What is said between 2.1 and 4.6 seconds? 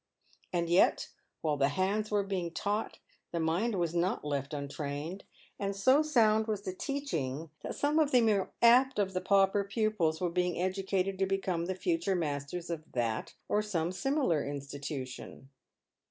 being taught, the mind was not left